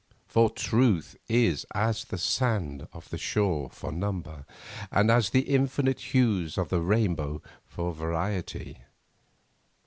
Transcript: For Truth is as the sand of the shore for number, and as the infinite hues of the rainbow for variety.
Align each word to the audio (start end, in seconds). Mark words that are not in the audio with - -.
For 0.25 0.49
Truth 0.49 1.15
is 1.29 1.63
as 1.75 2.05
the 2.05 2.17
sand 2.17 2.87
of 2.91 3.11
the 3.11 3.19
shore 3.19 3.69
for 3.69 3.91
number, 3.91 4.45
and 4.91 5.11
as 5.11 5.29
the 5.29 5.41
infinite 5.41 5.99
hues 6.15 6.57
of 6.57 6.69
the 6.69 6.81
rainbow 6.81 7.43
for 7.67 7.93
variety. 7.93 8.79